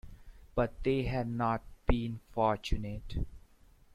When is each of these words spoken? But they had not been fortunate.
But 0.55 0.83
they 0.83 1.03
had 1.03 1.29
not 1.29 1.61
been 1.85 2.21
fortunate. 2.31 3.17